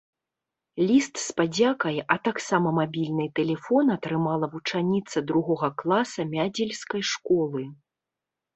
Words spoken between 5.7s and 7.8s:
класа мядзельскай школы.